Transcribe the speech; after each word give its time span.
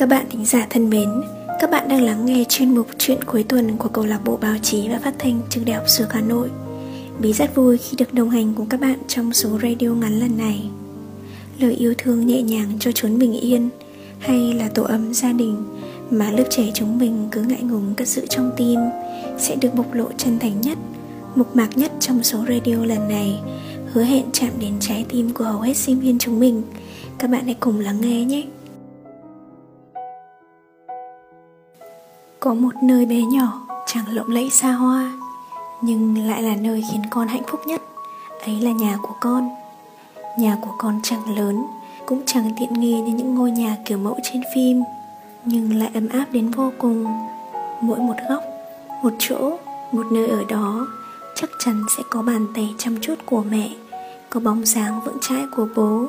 Các 0.00 0.08
bạn 0.08 0.26
thính 0.30 0.44
giả 0.44 0.66
thân 0.70 0.90
mến, 0.90 1.08
các 1.60 1.70
bạn 1.70 1.88
đang 1.88 2.02
lắng 2.02 2.26
nghe 2.26 2.44
chuyên 2.48 2.74
mục 2.74 2.86
chuyện 2.98 3.24
cuối 3.24 3.42
tuần 3.42 3.76
của 3.76 3.88
câu 3.88 4.04
lạc 4.04 4.20
bộ 4.24 4.36
báo 4.36 4.54
chí 4.62 4.88
và 4.88 4.98
phát 4.98 5.14
thanh 5.18 5.40
trường 5.50 5.64
đại 5.64 5.76
học 5.76 5.88
Dược 5.88 6.12
Hà 6.12 6.20
Nội. 6.20 6.50
Bí 7.18 7.32
rất 7.32 7.54
vui 7.54 7.78
khi 7.78 7.96
được 7.96 8.14
đồng 8.14 8.30
hành 8.30 8.54
cùng 8.54 8.66
các 8.66 8.80
bạn 8.80 8.98
trong 9.08 9.32
số 9.32 9.58
radio 9.62 9.88
ngắn 9.88 10.20
lần 10.20 10.38
này. 10.38 10.70
Lời 11.58 11.74
yêu 11.74 11.94
thương 11.98 12.26
nhẹ 12.26 12.42
nhàng 12.42 12.72
cho 12.80 12.90
chốn 12.94 13.18
bình 13.18 13.32
yên 13.40 13.68
hay 14.18 14.54
là 14.54 14.68
tổ 14.68 14.82
ấm 14.82 15.14
gia 15.14 15.32
đình 15.32 15.56
mà 16.10 16.30
lớp 16.30 16.44
trẻ 16.50 16.70
chúng 16.74 16.98
mình 16.98 17.28
cứ 17.32 17.42
ngại 17.42 17.62
ngùng 17.62 17.94
cất 17.94 18.08
giữ 18.08 18.26
trong 18.26 18.50
tim 18.56 18.80
sẽ 19.38 19.56
được 19.56 19.74
bộc 19.74 19.94
lộ 19.94 20.06
chân 20.16 20.38
thành 20.38 20.60
nhất, 20.60 20.78
mục 21.34 21.56
mạc 21.56 21.78
nhất 21.78 21.92
trong 22.00 22.22
số 22.22 22.38
radio 22.48 22.84
lần 22.84 23.08
này, 23.08 23.40
hứa 23.92 24.02
hẹn 24.02 24.24
chạm 24.32 24.50
đến 24.60 24.72
trái 24.80 25.04
tim 25.08 25.30
của 25.34 25.44
hầu 25.44 25.60
hết 25.60 25.76
sinh 25.76 26.00
viên 26.00 26.18
chúng 26.18 26.40
mình. 26.40 26.62
Các 27.18 27.30
bạn 27.30 27.44
hãy 27.44 27.56
cùng 27.60 27.80
lắng 27.80 28.00
nghe 28.00 28.24
nhé. 28.24 28.44
Có 32.40 32.54
một 32.54 32.74
nơi 32.82 33.06
bé 33.06 33.22
nhỏ, 33.22 33.60
chẳng 33.86 34.04
lộng 34.08 34.28
lẫy 34.30 34.50
xa 34.50 34.72
hoa, 34.72 35.12
Nhưng 35.80 36.28
lại 36.28 36.42
là 36.42 36.56
nơi 36.56 36.84
khiến 36.92 37.02
con 37.10 37.28
hạnh 37.28 37.42
phúc 37.46 37.60
nhất. 37.66 37.82
Ấy 38.40 38.60
là 38.60 38.70
nhà 38.70 38.96
của 39.02 39.14
con. 39.20 39.48
Nhà 40.38 40.56
của 40.60 40.74
con 40.78 41.00
chẳng 41.02 41.36
lớn, 41.36 41.66
Cũng 42.06 42.22
chẳng 42.26 42.50
tiện 42.60 42.72
nghi 42.72 43.00
như 43.00 43.14
những 43.14 43.34
ngôi 43.34 43.50
nhà 43.50 43.76
kiểu 43.84 43.98
mẫu 43.98 44.18
trên 44.22 44.42
phim, 44.54 44.82
Nhưng 45.44 45.78
lại 45.78 45.90
ấm 45.94 46.08
áp 46.08 46.26
đến 46.32 46.50
vô 46.50 46.72
cùng. 46.78 47.06
Mỗi 47.80 47.98
một 47.98 48.16
góc, 48.28 48.42
Một 49.02 49.12
chỗ, 49.18 49.58
Một 49.92 50.06
nơi 50.12 50.28
ở 50.28 50.44
đó 50.48 50.86
Chắc 51.34 51.50
chắn 51.58 51.84
sẽ 51.96 52.02
có 52.10 52.22
bàn 52.22 52.46
tay 52.54 52.74
chăm 52.78 52.96
chút 53.00 53.14
của 53.26 53.42
mẹ, 53.50 53.70
Có 54.30 54.40
bóng 54.40 54.64
dáng 54.64 55.00
vững 55.04 55.18
chãi 55.20 55.42
của 55.56 55.66
bố, 55.76 56.06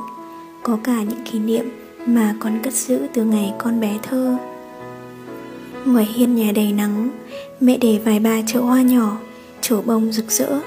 Có 0.63 0.77
cả 0.83 0.95
những 1.03 1.23
kỷ 1.31 1.39
niệm 1.39 1.69
Mà 2.05 2.35
con 2.39 2.59
cất 2.63 2.73
giữ 2.73 3.07
từ 3.13 3.23
ngày 3.23 3.53
con 3.57 3.79
bé 3.79 3.97
thơ. 4.03 4.37
Ngoài 5.85 6.05
hiên 6.05 6.35
nhà 6.35 6.51
đầy 6.55 6.71
nắng 6.71 7.09
Mẹ 7.59 7.77
để 7.77 7.99
vài 8.05 8.19
ba 8.19 8.41
chậu 8.47 8.63
hoa 8.63 8.81
nhỏ 8.81 9.17
Chổ 9.61 9.81
bông 9.81 10.11
rực 10.11 10.31
rỡ. 10.31 10.59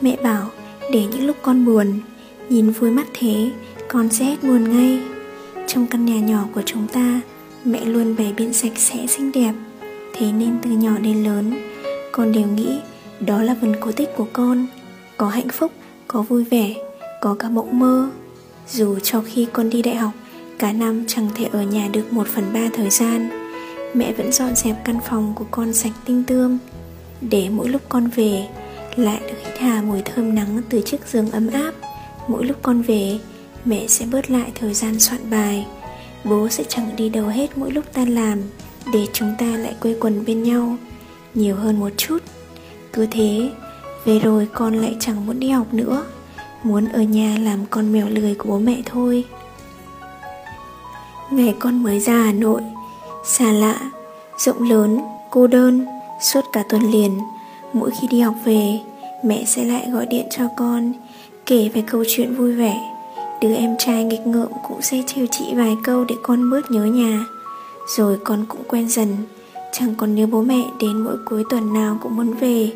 Mẹ 0.00 0.16
bảo 0.22 0.50
để 0.92 1.04
những 1.12 1.26
lúc 1.26 1.36
con 1.42 1.64
buồn 1.64 2.00
Nhìn 2.48 2.70
vui 2.70 2.90
mắt 2.90 3.06
thế 3.14 3.50
Con 3.88 4.08
sẽ 4.08 4.24
hết 4.24 4.42
buồn 4.42 4.76
ngay. 4.76 5.00
Trong 5.66 5.86
căn 5.86 6.06
nhà 6.06 6.20
nhỏ 6.20 6.44
của 6.54 6.62
chúng 6.66 6.86
ta 6.88 7.20
Mẹ 7.64 7.84
luôn 7.84 8.16
bày 8.18 8.34
biện 8.36 8.52
sạch 8.52 8.72
sẽ 8.76 9.06
xinh 9.06 9.32
đẹp. 9.32 9.52
Thế 10.14 10.32
nên 10.32 10.58
từ 10.62 10.70
nhỏ 10.70 10.98
đến 10.98 11.24
lớn 11.24 11.54
Con 12.12 12.32
đều 12.32 12.46
nghĩ 12.46 12.78
Đó 13.20 13.42
là 13.42 13.56
phần 13.60 13.74
cố 13.80 13.92
tích 13.92 14.08
của 14.16 14.26
con. 14.32 14.66
Có 15.16 15.28
hạnh 15.28 15.48
phúc, 15.48 15.72
có 16.08 16.22
vui 16.22 16.44
vẻ 16.44 16.74
Có 17.20 17.36
cả 17.38 17.48
mộng 17.48 17.78
mơ. 17.78 18.10
Dù 18.68 18.98
cho 19.02 19.22
khi 19.26 19.46
con 19.52 19.70
đi 19.70 19.82
đại 19.82 19.94
học 19.94 20.12
Cả 20.58 20.72
năm 20.72 21.04
chẳng 21.06 21.28
thể 21.34 21.44
ở 21.52 21.62
nhà 21.62 21.88
được 21.92 22.12
một 22.12 22.26
phần 22.26 22.44
ba 22.52 22.60
thời 22.72 22.90
gian 22.90 23.43
mẹ 23.94 24.12
vẫn 24.12 24.32
dọn 24.32 24.54
dẹp 24.54 24.76
căn 24.84 24.98
phòng 25.08 25.32
của 25.36 25.44
con 25.50 25.72
sạch 25.72 25.92
tinh 26.04 26.24
tươm, 26.24 26.58
để 27.20 27.48
mỗi 27.50 27.68
lúc 27.68 27.82
con 27.88 28.06
về 28.06 28.48
lại 28.96 29.20
được 29.20 29.36
hít 29.44 29.58
hà 29.58 29.82
mùi 29.82 30.02
thơm 30.02 30.34
nắng 30.34 30.60
từ 30.68 30.80
chiếc 30.80 31.00
giường 31.06 31.30
ấm 31.30 31.48
áp. 31.52 31.72
Mỗi 32.28 32.44
lúc 32.44 32.56
con 32.62 32.82
về, 32.82 33.18
mẹ 33.64 33.86
sẽ 33.86 34.06
bớt 34.06 34.30
lại 34.30 34.52
thời 34.54 34.74
gian 34.74 35.00
soạn 35.00 35.30
bài. 35.30 35.66
Bố 36.24 36.48
sẽ 36.48 36.64
chẳng 36.68 36.96
đi 36.96 37.08
đâu 37.08 37.26
hết 37.26 37.58
mỗi 37.58 37.70
lúc 37.70 37.84
ta 37.92 38.04
làm, 38.04 38.38
để 38.92 39.06
chúng 39.12 39.34
ta 39.38 39.46
lại 39.46 39.74
quây 39.80 39.96
quần 40.00 40.24
bên 40.24 40.42
nhau 40.42 40.76
nhiều 41.34 41.56
hơn 41.56 41.80
một 41.80 41.90
chút. 41.96 42.18
Cứ 42.92 43.06
thế, 43.10 43.50
về 44.04 44.18
rồi 44.18 44.48
con 44.54 44.74
lại 44.74 44.96
chẳng 45.00 45.26
muốn 45.26 45.40
đi 45.40 45.50
học 45.50 45.74
nữa, 45.74 46.04
muốn 46.62 46.88
ở 46.88 47.02
nhà 47.02 47.36
làm 47.38 47.66
con 47.70 47.92
mèo 47.92 48.08
lười 48.08 48.34
của 48.34 48.48
bố 48.48 48.58
mẹ 48.58 48.82
thôi. 48.86 49.24
Ngày 51.30 51.54
con 51.58 51.82
mới 51.82 52.00
ra 52.00 52.22
hà 52.22 52.32
nội 52.32 52.62
xa 53.24 53.52
lạ, 53.52 53.80
rộng 54.38 54.70
lớn, 54.70 55.00
cô 55.30 55.46
đơn 55.46 55.86
suốt 56.20 56.40
cả 56.52 56.64
tuần 56.68 56.82
liền. 56.90 57.18
Mỗi 57.72 57.90
khi 57.90 58.06
đi 58.08 58.20
học 58.20 58.34
về, 58.44 58.80
mẹ 59.24 59.44
sẽ 59.46 59.64
lại 59.64 59.90
gọi 59.90 60.06
điện 60.06 60.26
cho 60.30 60.44
con, 60.56 60.92
kể 61.46 61.70
về 61.74 61.82
câu 61.86 62.04
chuyện 62.08 62.34
vui 62.34 62.52
vẻ. 62.52 62.90
Đứa 63.40 63.54
em 63.54 63.76
trai 63.78 64.04
nghịch 64.04 64.26
ngợm 64.26 64.48
cũng 64.68 64.82
sẽ 64.82 65.02
trêu 65.06 65.26
chị 65.30 65.44
vài 65.54 65.76
câu 65.84 66.04
để 66.04 66.14
con 66.22 66.50
bớt 66.50 66.70
nhớ 66.70 66.84
nhà. 66.84 67.24
Rồi 67.96 68.18
con 68.24 68.44
cũng 68.48 68.62
quen 68.68 68.88
dần, 68.88 69.16
chẳng 69.72 69.94
còn 69.94 70.14
nhớ 70.14 70.26
bố 70.26 70.42
mẹ 70.42 70.64
đến 70.80 71.04
mỗi 71.04 71.16
cuối 71.24 71.44
tuần 71.50 71.74
nào 71.74 71.98
cũng 72.02 72.16
muốn 72.16 72.32
về, 72.32 72.72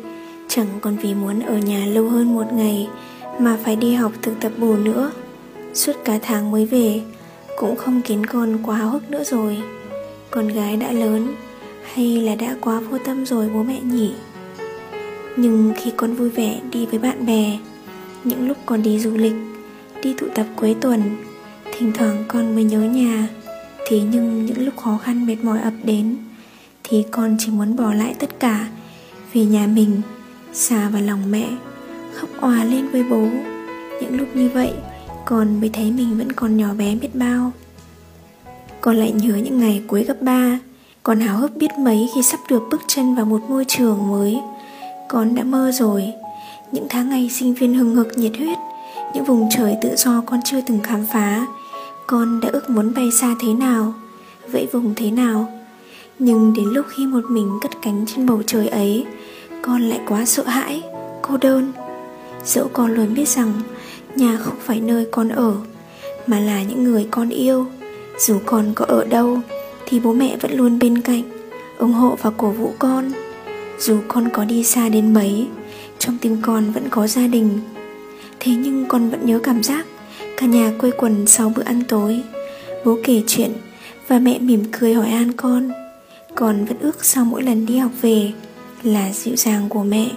chẳng 0.47 0.67
còn 0.81 0.95
vì 0.95 1.13
muốn 1.13 1.39
ở 1.39 1.57
nhà 1.57 1.85
lâu 1.85 2.09
hơn 2.09 2.35
một 2.35 2.53
ngày 2.53 2.87
mà 3.39 3.57
phải 3.63 3.75
đi 3.75 3.93
học 3.93 4.11
thực 4.21 4.39
tập 4.41 4.51
bù 4.57 4.75
nữa. 4.75 5.11
Suốt 5.73 5.93
cả 6.05 6.19
tháng 6.21 6.51
mới 6.51 6.65
về, 6.65 7.01
cũng 7.57 7.75
không 7.75 8.01
khiến 8.05 8.25
con 8.25 8.57
quá 8.65 8.75
háo 8.75 8.89
hức 8.89 9.11
nữa 9.11 9.23
rồi 9.23 9.57
con 10.31 10.47
gái 10.47 10.77
đã 10.77 10.91
lớn 10.91 11.35
hay 11.93 12.17
là 12.17 12.35
đã 12.35 12.55
quá 12.61 12.79
vô 12.79 12.97
tâm 12.97 13.25
rồi 13.25 13.49
bố 13.53 13.63
mẹ 13.63 13.79
nhỉ? 13.81 14.13
Nhưng 15.35 15.73
khi 15.77 15.91
con 15.97 16.13
vui 16.13 16.29
vẻ 16.29 16.59
đi 16.71 16.85
với 16.85 16.99
bạn 16.99 17.25
bè, 17.25 17.57
những 18.23 18.47
lúc 18.47 18.57
con 18.65 18.83
đi 18.83 18.99
du 18.99 19.17
lịch, 19.17 19.35
đi 20.03 20.13
tụ 20.13 20.27
tập 20.35 20.45
cuối 20.55 20.75
tuần, 20.81 21.01
thỉnh 21.71 21.91
thoảng 21.93 22.23
con 22.27 22.55
mới 22.55 22.63
nhớ 22.63 22.79
nhà. 22.79 23.27
Thế 23.87 24.01
nhưng 24.11 24.45
những 24.45 24.65
lúc 24.65 24.77
khó 24.77 24.97
khăn 25.03 25.25
mệt 25.27 25.35
mỏi 25.43 25.61
ập 25.61 25.73
đến, 25.83 26.17
thì 26.83 27.03
con 27.11 27.35
chỉ 27.39 27.51
muốn 27.51 27.75
bỏ 27.75 27.93
lại 27.93 28.15
tất 28.19 28.39
cả, 28.39 28.67
về 29.33 29.45
nhà 29.45 29.67
mình 29.67 30.01
xa 30.53 30.89
vào 30.89 31.01
lòng 31.01 31.31
mẹ, 31.31 31.49
khóc 32.13 32.29
òa 32.41 32.63
lên 32.63 32.87
với 32.87 33.03
bố. 33.03 33.27
Những 34.01 34.17
lúc 34.17 34.27
như 34.35 34.49
vậy, 34.53 34.73
con 35.25 35.59
mới 35.59 35.69
thấy 35.69 35.91
mình 35.91 36.17
vẫn 36.17 36.31
còn 36.31 36.57
nhỏ 36.57 36.73
bé 36.73 36.95
biết 36.95 37.15
bao 37.15 37.51
con 38.81 38.95
lại 38.95 39.11
nhớ 39.11 39.35
những 39.35 39.59
ngày 39.59 39.83
cuối 39.87 40.03
cấp 40.07 40.17
3 40.21 40.59
Con 41.03 41.19
háo 41.19 41.37
hức 41.37 41.55
biết 41.55 41.71
mấy 41.79 42.09
khi 42.15 42.23
sắp 42.23 42.39
được 42.49 42.63
bước 42.71 42.81
chân 42.87 43.15
vào 43.15 43.25
một 43.25 43.41
môi 43.49 43.65
trường 43.67 44.09
mới. 44.09 44.39
Con 45.09 45.35
đã 45.35 45.43
mơ 45.43 45.71
rồi. 45.71 46.13
Những 46.71 46.87
tháng 46.89 47.09
ngày 47.09 47.29
sinh 47.29 47.53
viên 47.53 47.73
hừng 47.73 47.95
hực 47.95 48.17
nhiệt 48.17 48.31
huyết, 48.37 48.57
Những 49.13 49.23
vùng 49.23 49.49
trời 49.57 49.77
tự 49.81 49.95
do 49.95 50.23
con 50.25 50.39
chưa 50.45 50.61
từng 50.61 50.79
khám 50.83 51.05
phá. 51.13 51.45
Con 52.07 52.39
đã 52.39 52.49
ước 52.51 52.69
muốn 52.69 52.93
bay 52.93 53.09
xa 53.21 53.35
thế 53.41 53.53
nào, 53.53 53.93
Vẫy 54.51 54.67
vùng 54.71 54.93
thế 54.95 55.11
nào. 55.11 55.49
Nhưng 56.19 56.53
đến 56.53 56.65
lúc 56.65 56.85
khi 56.89 57.05
một 57.05 57.23
mình 57.29 57.59
cất 57.61 57.71
cánh 57.81 58.05
trên 58.07 58.25
bầu 58.25 58.41
trời 58.47 58.67
ấy, 58.67 59.05
Con 59.61 59.81
lại 59.81 59.99
quá 60.07 60.25
sợ 60.25 60.43
hãi, 60.43 60.83
Cô 61.21 61.37
đơn. 61.37 61.71
Dẫu 62.45 62.67
con 62.73 62.93
luôn 62.93 63.13
biết 63.13 63.27
rằng 63.27 63.53
Nhà 64.15 64.37
không 64.37 64.55
phải 64.59 64.81
nơi 64.81 65.07
con 65.11 65.29
ở, 65.29 65.53
Mà 66.27 66.39
là 66.39 66.63
những 66.63 66.83
người 66.83 67.07
con 67.11 67.29
yêu 67.29 67.65
dù 68.19 68.39
con 68.45 68.71
có 68.75 68.85
ở 68.85 69.03
đâu, 69.05 69.39
Thì 69.85 69.99
bố 69.99 70.13
mẹ 70.13 70.37
vẫn 70.41 70.51
luôn 70.57 70.79
bên 70.79 71.01
cạnh, 71.01 71.23
ủng 71.77 71.93
hộ 71.93 72.17
và 72.21 72.31
cổ 72.37 72.49
vũ 72.49 72.73
con. 72.79 73.11
Dù 73.79 73.99
con 74.07 74.29
có 74.33 74.45
đi 74.45 74.63
xa 74.63 74.89
đến 74.89 75.13
mấy, 75.13 75.47
Trong 75.99 76.17
tim 76.21 76.37
con 76.41 76.71
vẫn 76.71 76.89
có 76.89 77.07
gia 77.07 77.27
đình. 77.27 77.59
Thế 78.39 78.51
nhưng 78.55 78.85
con 78.85 79.09
vẫn 79.09 79.25
nhớ 79.25 79.39
cảm 79.43 79.63
giác, 79.63 79.85
Cả 80.37 80.45
nhà 80.45 80.73
quây 80.79 80.91
quần 80.91 81.27
sau 81.27 81.53
bữa 81.55 81.63
ăn 81.63 81.83
tối. 81.87 82.21
Bố 82.85 82.97
kể 83.03 83.23
chuyện 83.27 83.51
Và 84.07 84.19
mẹ 84.19 84.39
mỉm 84.39 84.63
cười 84.71 84.93
hỏi 84.93 85.09
an 85.09 85.31
con. 85.33 85.69
Con 86.35 86.65
vẫn 86.65 86.77
ước 86.79 87.05
sau 87.05 87.25
mỗi 87.25 87.43
lần 87.43 87.65
đi 87.65 87.77
học 87.77 87.91
về 88.01 88.31
Là 88.83 89.13
dịu 89.13 89.35
dàng 89.35 89.69
của 89.69 89.83
mẹ, 89.83 90.11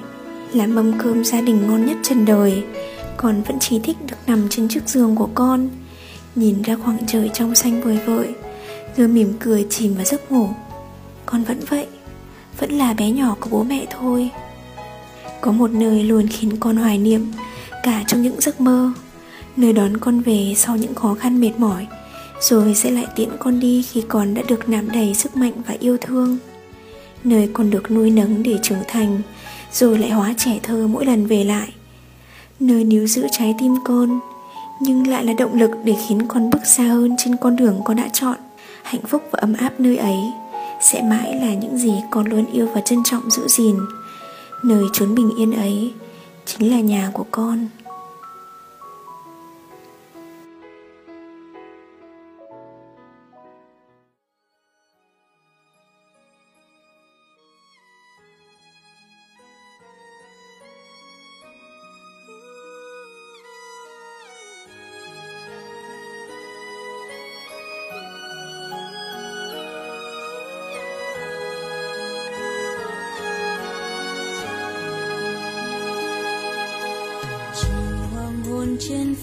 Là 0.53 0.67
mâm 0.67 0.99
cơm 0.99 1.25
gia 1.25 1.41
đình 1.41 1.67
ngon 1.67 1.87
nhất 1.87 1.97
trần 2.03 2.25
đời. 2.25 2.63
Con 3.17 3.43
vẫn 3.43 3.59
chỉ 3.61 3.79
thích 3.79 3.97
được 4.07 4.17
nằm 4.27 4.49
trên 4.51 4.69
chiếc 4.69 4.89
giường 4.89 5.17
của 5.17 5.29
con. 5.35 5.69
Nhìn 6.35 6.63
ra 6.63 6.77
khoảng 6.77 6.99
trời 7.07 7.31
trong 7.35 7.55
xanh 7.55 7.83
vời 7.83 7.99
vợi, 8.07 8.35
Rồi 8.97 9.09
mỉm 9.09 9.33
cười 9.41 9.67
chìm 9.71 9.95
vào 9.95 10.05
giấc 10.05 10.33
ngủ. 10.33 10.49
Con 11.27 11.45
vẫn 11.45 11.61
vậy, 11.69 11.87
Vẫn 12.59 12.71
là 12.73 12.95
bé 12.95 13.11
nhỏ 13.11 13.37
của 13.41 13.49
bố 13.51 13.63
mẹ 13.63 13.87
thôi. 13.91 14.31
Có 15.41 15.53
một 15.53 15.71
nơi 15.71 16.05
luôn 16.05 16.27
khiến 16.29 16.57
con 16.61 16.77
hoài 16.77 16.99
niệm 16.99 17.33
Cả 17.83 18.05
trong 18.07 18.23
những 18.23 18.41
giấc 18.41 18.61
mơ, 18.61 18.93
Nơi 19.57 19.73
đón 19.73 19.97
con 19.97 20.21
về 20.21 20.55
sau 20.57 20.77
những 20.77 20.95
khó 20.95 21.15
khăn 21.15 21.41
mệt 21.41 21.53
mỏi, 21.59 21.87
Rồi 22.41 22.75
sẽ 22.75 22.91
lại 22.91 23.07
tiễn 23.17 23.29
con 23.39 23.61
đi 23.61 23.83
khi 23.83 24.03
con 24.09 24.35
đã 24.35 24.43
được 24.49 24.69
nạp 24.69 24.85
đầy 24.93 25.15
sức 25.15 25.37
mạnh 25.37 25.53
và 25.67 25.75
yêu 25.81 25.97
thương. 26.01 26.39
Nơi 27.25 27.51
con 27.53 27.71
được 27.71 27.91
nuôi 27.91 28.11
nấng 28.11 28.43
để 28.43 28.59
trưởng 28.63 28.83
thành, 28.89 29.21
Rồi 29.73 29.99
lại 29.99 30.11
hóa 30.11 30.35
trẻ 30.39 30.59
thơ 30.63 30.87
mỗi 30.87 31.07
lần 31.07 31.27
về 31.27 31.45
lại. 31.45 31.69
Nơi 32.61 32.85
níu 32.85 33.07
giữ 33.07 33.27
trái 33.33 33.55
tim 33.59 33.75
con 33.85 34.21
nhưng 34.85 35.07
lại 35.07 35.25
là 35.25 35.33
động 35.33 35.55
lực 35.55 35.71
để 35.85 35.95
khiến 36.09 36.29
con 36.29 36.51
bước 36.51 36.67
xa 36.67 36.85
hơn 36.85 37.15
trên 37.19 37.37
con 37.37 37.57
đường 37.57 37.81
con 37.85 37.97
đã 37.97 38.09
chọn. 38.13 38.37
Hạnh 38.83 39.01
phúc 39.09 39.23
và 39.31 39.39
ấm 39.41 39.55
áp 39.55 39.81
nơi 39.81 39.97
ấy 39.97 40.19
sẽ 40.81 41.03
mãi 41.03 41.35
là 41.41 41.55
những 41.55 41.79
gì 41.79 41.93
con 42.11 42.27
luôn 42.27 42.45
yêu 42.53 42.69
và 42.75 42.81
trân 42.81 42.99
trọng 43.05 43.31
giữ 43.31 43.49
gìn. 43.49 43.77
Nơi 44.65 44.85
chốn 44.93 45.15
bình 45.15 45.31
yên 45.39 45.53
ấy 45.53 45.93
chính 46.47 46.71
là 46.71 46.81
nhà 46.81 47.11
của 47.13 47.25
con. 47.31 47.69
Trên 78.89 79.15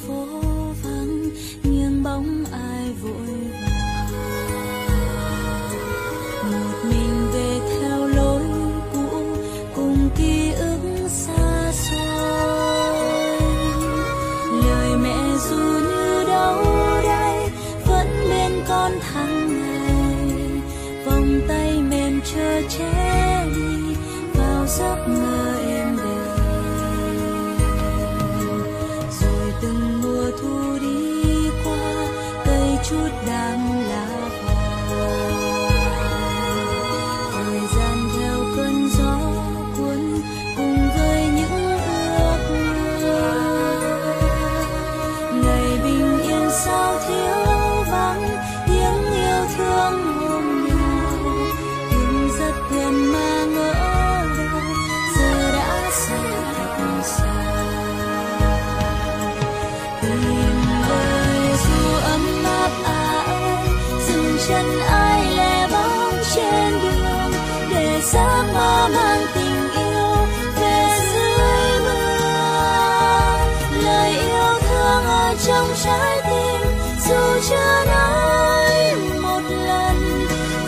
trái 75.84 76.22
tim, 76.24 76.62
dù 77.08 77.40
chưa 77.50 77.86
nói 77.86 78.96
một 79.22 79.42
lần, 79.50 80.28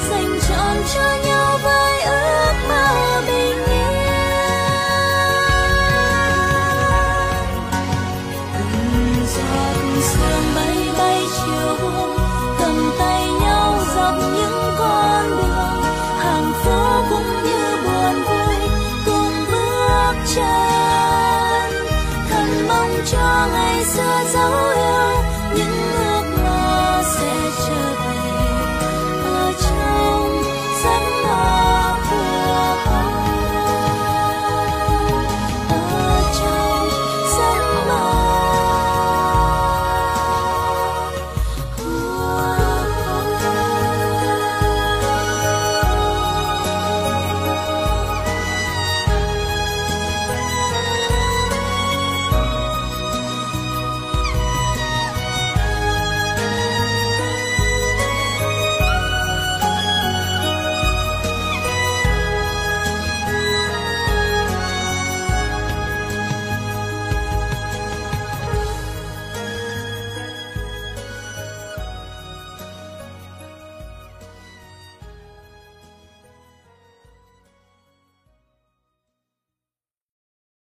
dành 0.09 0.39
trọn 0.47 0.77
cho 0.93 1.17
nhau 1.25 1.57
với 1.63 2.01
ước 2.01 2.53
mơ 2.69 3.21
bình 3.27 3.65
yên. 3.65 3.93
Từng 8.53 9.25
giọt 9.35 9.75
sương 10.01 10.55
bay 10.55 10.89
bay 10.97 11.19
chiều 11.37 11.75
hôm 11.81 12.09
cầm 12.59 12.91
tay 12.99 13.27
nhau 13.41 13.77
dọc 13.95 14.15
những 14.35 14.73
con 14.79 15.29
đường 15.29 15.83
hàng 16.19 16.53
phố 16.63 17.03
cũng 17.09 17.43
như 17.43 17.77
buồn 17.83 18.23
vui 18.23 18.55
cùng 19.05 19.45
bước 19.51 20.15
chân. 20.35 21.71
Thầm 22.29 22.67
mong 22.67 22.93
cho 23.11 23.47
ngày 23.53 23.83
xưa 23.85 24.23
dấu 24.33 24.80